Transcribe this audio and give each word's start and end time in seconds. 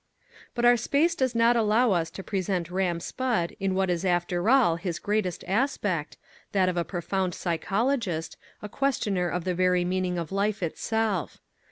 But 0.55 0.65
our 0.65 0.77
space 0.77 1.13
does 1.13 1.35
not 1.35 1.55
allow 1.55 1.91
us 1.91 2.09
to 2.09 2.23
present 2.23 2.71
Ram 2.71 2.99
Spudd 2.99 3.55
in 3.59 3.75
what 3.75 3.91
is 3.91 4.03
after 4.03 4.49
all 4.49 4.77
his 4.77 4.97
greatest 4.97 5.43
aspect, 5.47 6.17
that 6.53 6.67
of 6.67 6.75
a 6.75 6.83
profound 6.83 7.35
psychologist, 7.35 8.35
a 8.63 8.67
questioner 8.67 9.29
of 9.29 9.43
the 9.43 9.53
very 9.53 9.85
meaning 9.85 10.17
of 10.17 10.31
life 10.31 10.63
itself. 10.63 11.39